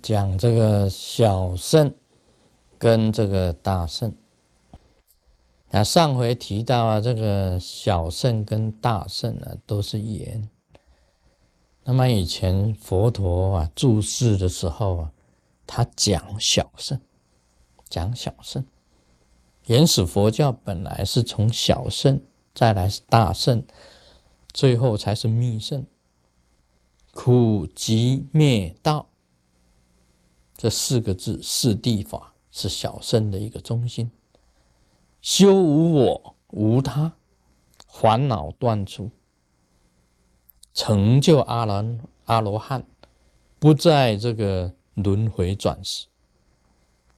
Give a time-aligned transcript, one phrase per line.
[0.00, 1.92] 讲这个小圣
[2.78, 4.14] 跟这个大圣。
[5.70, 10.48] 那上回提到啊，这个小圣跟大圣啊都是言。
[11.84, 15.12] 那么以前佛陀啊注释的时候啊，
[15.66, 17.00] 他讲小圣，
[17.88, 18.64] 讲小圣。
[19.66, 22.20] 原始佛教本来是从小圣，
[22.54, 23.64] 再来是大圣，
[24.52, 25.86] 最后才是密圣。
[27.14, 29.06] 苦集灭道
[30.62, 34.08] 这四个字，四地法是小圣的一个中心。
[35.20, 37.12] 修无我，无他，
[37.88, 39.10] 烦恼断除，
[40.72, 42.86] 成就阿兰阿罗汉，
[43.58, 46.06] 不在这个轮回转世。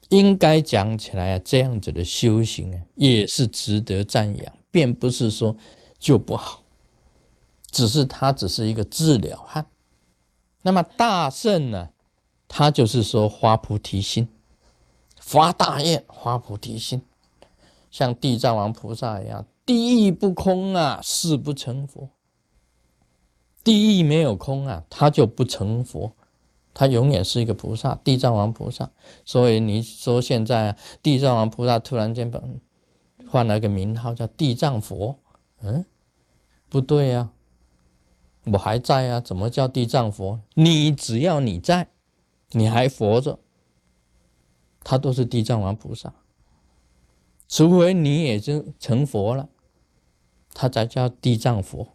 [0.09, 5.55] 应该讲起来啊，这样子的修行啊，也是值得赞扬，并不是说
[5.99, 6.63] 就不好，
[7.71, 9.67] 只是它只是一个治疗汉。
[10.63, 11.91] 那么大圣呢，
[12.49, 14.29] 他就是说发菩提心，
[15.19, 17.03] 发大愿，发菩提心。
[17.91, 22.11] 像地藏王菩萨一样，地狱不空啊，誓不成佛。
[23.63, 26.13] 地狱没有空啊，他就不成佛，
[26.75, 28.91] 他永远是一个菩萨，地藏王菩萨。
[29.25, 32.43] 所以你说现在地藏王菩萨突然间把
[33.31, 35.19] 换了个名号叫地藏佛，
[35.63, 35.87] 嗯，
[36.69, 37.31] 不对呀，
[38.45, 40.41] 我还在啊，怎么叫地藏佛？
[40.55, 41.89] 你只要你在，
[42.55, 43.39] 你还活着，
[44.83, 46.13] 他都是地藏王菩萨。
[47.49, 49.49] 除非你也就成佛了，
[50.55, 51.89] 他才叫地藏佛。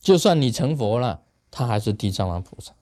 [0.00, 2.72] 就算你成佛了，他还是地藏王菩萨。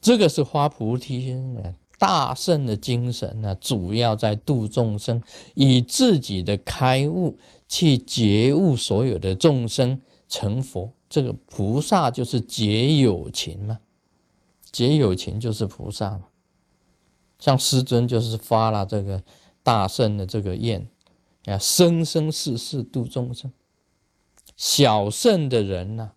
[0.00, 5.22] 这个是花菩提心的大圣的精神呢，主要在度众生，
[5.54, 7.36] 以自己的开悟
[7.68, 10.92] 去觉悟所有的众生成佛。
[11.10, 13.80] 这个菩萨就是结有情嘛，
[14.70, 16.28] 结有情就是菩萨嘛。
[17.38, 19.22] 像师尊就是发了这个。
[19.60, 20.88] 大圣的这个愿，
[21.44, 23.52] 啊，生生世世度众生。
[24.56, 26.12] 小圣的人呢，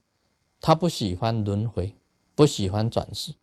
[0.62, 1.98] 他不喜欢轮回，
[2.34, 3.34] 不喜欢转世。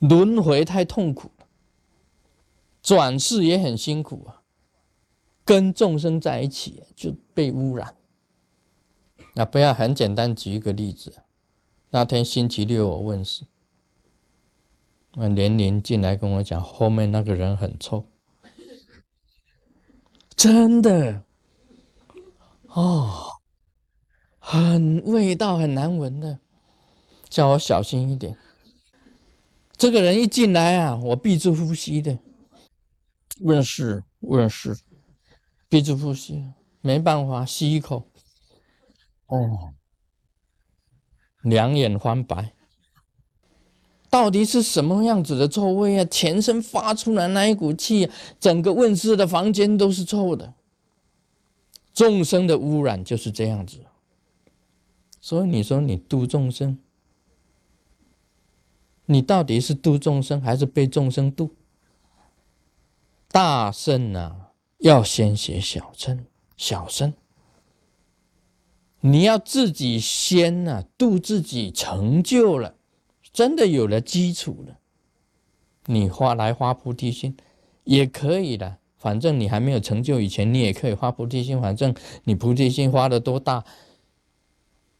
[0.00, 1.46] 轮回太痛苦了，
[2.82, 4.42] 转世也很辛苦啊。
[5.44, 7.94] 跟众生在一起就被污染。
[9.34, 11.14] 那不要很简单举一个例子，
[11.94, 13.44] 那天星期六我问事，
[15.12, 18.06] 那年龄进来跟我讲，后面那个人很臭。
[20.34, 21.22] 真的？
[22.68, 23.32] 哦，
[24.38, 26.38] 很味道很难闻的，
[27.28, 28.38] 叫我小心一点。
[29.76, 32.18] 这个人一进来啊，我闭住呼吸的，
[33.40, 34.78] 问事问事，
[35.68, 38.08] 闭住呼吸，没办法吸一口，
[39.26, 39.74] 哦，
[41.42, 42.52] 两眼翻白。
[44.08, 46.04] 到底是什么样子的臭味啊？
[46.10, 50.52] 全身发出来那一股气，整个问世的房间都是臭的。
[51.94, 53.78] 众生的污染就是这样子。
[55.20, 56.78] 所以你说你度众生，
[59.06, 61.54] 你到底是度众生还是被众生度？
[63.28, 66.26] 大圣啊，要先学小乘，
[66.56, 67.14] 小乘。
[69.04, 72.76] 你要自己先啊，度自己成就了。
[73.32, 74.78] 真的有了基础了，
[75.86, 77.36] 你发来发菩提心
[77.84, 78.78] 也可以的。
[78.96, 81.60] 反正你还没有成就以前，你也可以发菩提心。
[81.60, 83.64] 反正你菩提心发的多大，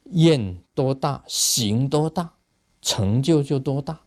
[0.06, 2.34] 愿多大，行多大，
[2.80, 4.00] 成就就多大。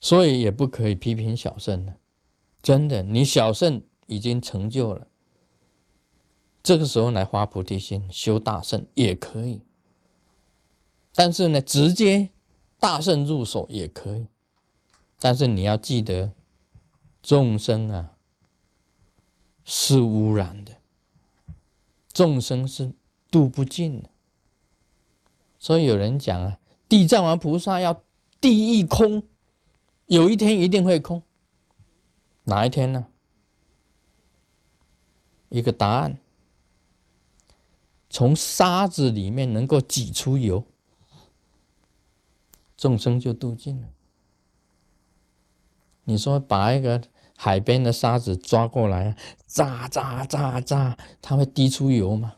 [0.00, 1.96] 所以也不可以批评小圣了。
[2.62, 5.06] 真的，你小圣已经成就了，
[6.64, 9.60] 这个时候来发菩提心修大圣也可以。
[11.14, 12.30] 但是呢，直接。
[12.80, 14.26] 大圣入手也可以，
[15.18, 16.32] 但是你要记得，
[17.22, 18.12] 众生啊
[19.64, 20.76] 是污染的，
[22.12, 22.92] 众生是
[23.30, 24.10] 度不尽的。
[25.58, 28.02] 所以有人讲啊，地藏王菩萨要
[28.38, 29.22] 地狱空，
[30.04, 31.22] 有一天一定会空。
[32.42, 33.06] 哪一天呢？
[35.48, 36.18] 一个答案：
[38.14, 40.64] 从沙子里面能够挤出油。
[42.76, 43.88] 众生就度尽了。
[46.04, 47.02] 你说把一个
[47.36, 49.16] 海边的沙子抓过来，
[49.48, 52.36] 炸炸炸炸，它会滴出油吗？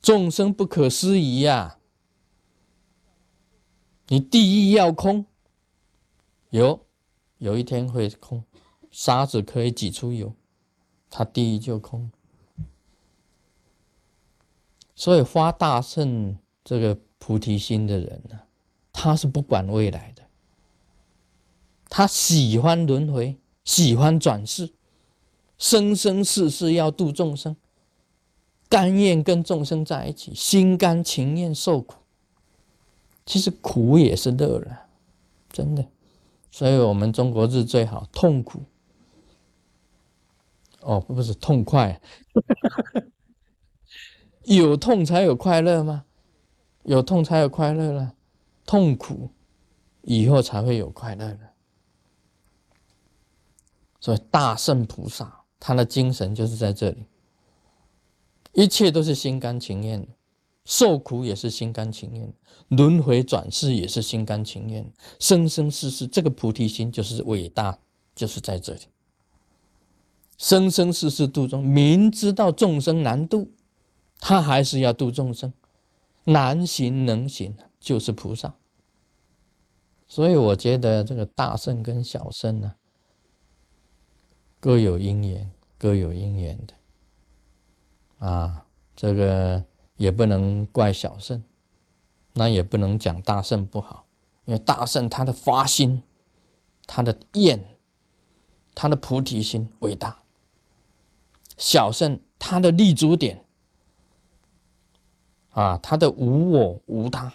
[0.00, 1.78] 众生不可思议呀！
[4.06, 5.26] 你地狱要空，
[6.48, 6.86] 有
[7.36, 8.42] 有一天会空，
[8.90, 10.32] 沙子可以挤出油，
[11.10, 12.10] 它地狱就空。
[15.00, 16.98] 所以发大圣这个。
[17.22, 18.40] 菩提心的人呢，
[18.94, 20.22] 他是不管未来的，
[21.90, 24.72] 他喜欢轮回，喜欢转世，
[25.58, 27.54] 生生世世要度众生，
[28.70, 31.96] 甘愿跟众生在一起，心甘情愿受苦。
[33.26, 34.86] 其实苦也是乐了，
[35.52, 35.84] 真的。
[36.50, 38.62] 所以我们中国字最好，痛苦。
[40.80, 42.00] 哦，不是痛快，
[44.44, 46.04] 有痛才有快乐吗？
[46.84, 48.14] 有痛才有快乐了，
[48.64, 49.30] 痛苦
[50.02, 51.40] 以后才会有快乐的。
[54.00, 57.04] 所以大圣菩萨他的精神就是在这里，
[58.54, 60.08] 一切都是心甘情愿的，
[60.64, 62.32] 受苦也是心甘情愿，
[62.68, 67.78] 轮回转世也是心甘情愿，生生世世这个菩提心就是伟大，
[68.14, 68.80] 就是在这里。
[70.38, 73.50] 生生世世度中，明知道众生难度，
[74.20, 75.52] 他还是要度众生。
[76.24, 78.54] 难行能行，就是菩萨。
[80.06, 82.74] 所以我觉得这个大圣跟小圣呢，
[84.60, 86.74] 各有因缘，各有因缘的。
[88.26, 89.64] 啊，这个
[89.96, 91.42] 也不能怪小圣，
[92.34, 94.06] 那也不能讲大圣不好，
[94.44, 96.02] 因为大圣他的发心，
[96.86, 97.78] 他的愿，
[98.74, 100.22] 他的菩提心伟大。
[101.56, 103.44] 小圣他的立足点，
[105.50, 107.32] 啊，他的无我无他，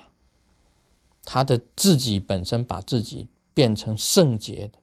[1.24, 4.80] 他的自己本身把自己变成圣洁的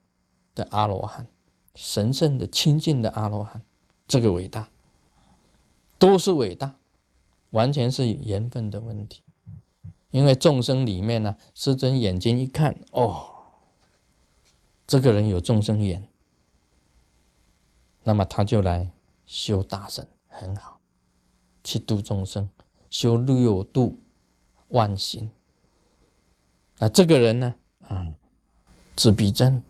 [0.54, 1.26] 的阿罗汉，
[1.74, 3.62] 神圣的清净的阿罗汉，
[4.06, 4.68] 这个伟大，
[5.98, 6.74] 都是伟大，
[7.50, 9.22] 完全是缘分的问题。
[10.10, 13.30] 因为众生里面呢，师尊眼睛一看，哦，
[14.86, 16.06] 这个人有众生缘，
[18.02, 18.90] 那么他就来。
[19.24, 20.78] 修大圣很好，
[21.64, 22.50] 去度众生，
[22.92, 23.98] 修六度
[24.68, 25.30] 万行。
[26.76, 27.54] 那这个人呢？
[27.88, 28.06] 啊，
[28.94, 29.62] 自闭症，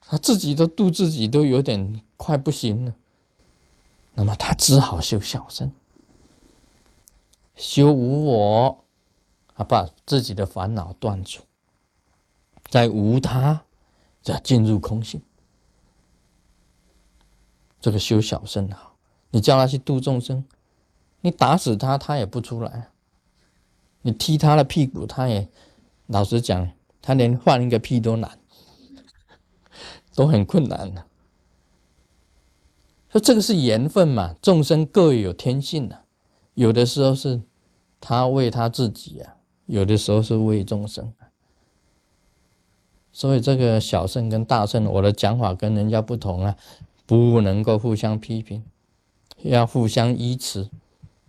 [0.00, 2.96] 他自己都度自己都有点快不行了。
[4.14, 5.70] 那么他只好修小圣，
[7.54, 8.84] 修无我，
[9.54, 11.44] 啊，把自己的烦恼断除，
[12.68, 13.62] 在无他，
[14.20, 15.22] 再进入空性。
[17.80, 18.96] 这个修小圣好，
[19.30, 20.44] 你叫他去度众生，
[21.20, 22.90] 你打死他，他也不出来；
[24.02, 25.48] 你踢他的屁股，他也
[26.06, 26.70] 老实讲，
[27.00, 28.38] 他连换一个屁都难，
[30.14, 31.04] 都很困难的。
[33.10, 36.00] 说这个是缘分嘛，众生各有天性的，
[36.54, 37.40] 有的时候是
[38.00, 39.36] 他为他自己啊，
[39.66, 41.12] 有的时候是为众生。
[43.12, 46.56] 所以这个小圣跟大圣，我的讲法跟人家不同啊。
[47.06, 48.62] 不能够互相批评，
[49.38, 50.68] 要互相依持。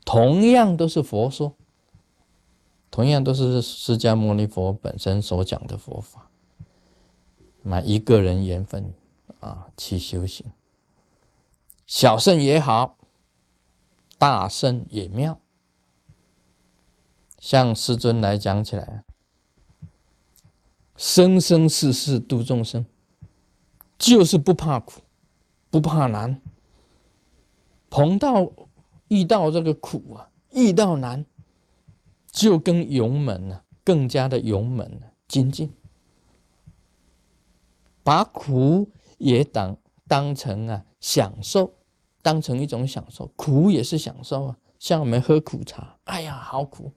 [0.06, 1.56] 同样都是佛说，
[2.90, 6.30] 同样都是释迦牟尼佛本身所讲的佛法。
[7.62, 8.94] 那一个人缘分
[9.40, 10.46] 啊，去修行，
[11.86, 12.98] 小圣也好，
[14.18, 15.40] 大圣也妙。
[17.38, 19.04] 像师尊来讲起来，
[20.96, 22.86] 生生世世度众生，
[23.98, 25.02] 就是不怕苦。
[25.72, 26.42] 不怕难，
[27.92, 28.52] 碰到
[29.10, 31.24] 遇到这个苦啊，遇到难，
[32.32, 35.72] 就跟勇猛啊，更加的勇猛啊，精进，
[38.04, 41.74] 把苦也当当成啊享受，
[42.22, 44.58] 当成一种享受，苦也是享受啊。
[44.80, 46.92] 像我们喝苦茶，哎呀，好苦，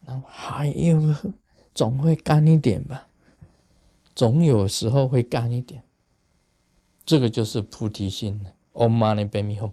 [0.00, 1.14] 那还有
[1.74, 3.08] 总会干一点吧，
[4.14, 5.82] 总有时候会干一点。
[7.04, 9.72] 这个就是菩提心，Om Mani Padme Hum。